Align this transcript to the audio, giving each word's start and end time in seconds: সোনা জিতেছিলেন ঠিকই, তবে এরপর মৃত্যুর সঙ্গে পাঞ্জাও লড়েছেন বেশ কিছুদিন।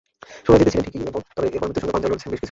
সোনা 0.45 0.57
জিতেছিলেন 0.59 0.85
ঠিকই, 0.87 1.07
তবে 1.35 1.47
এরপর 1.47 1.67
মৃত্যুর 1.67 1.81
সঙ্গে 1.83 1.93
পাঞ্জাও 1.95 2.09
লড়েছেন 2.11 2.29
বেশ 2.29 2.29
কিছুদিন। 2.31 2.39